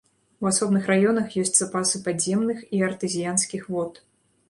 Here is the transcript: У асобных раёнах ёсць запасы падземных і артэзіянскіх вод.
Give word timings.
У 0.45 0.47
асобных 0.51 0.87
раёнах 0.91 1.35
ёсць 1.43 1.53
запасы 1.61 2.03
падземных 2.09 2.67
і 2.79 2.83
артэзіянскіх 2.91 3.73
вод. 3.79 4.07